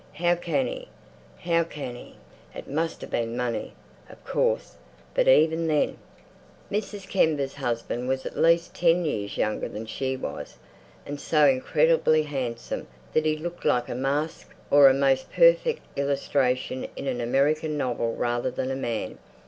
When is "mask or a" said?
13.93-14.93